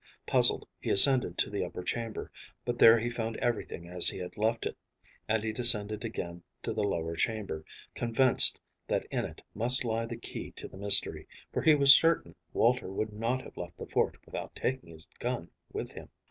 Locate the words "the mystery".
10.67-11.27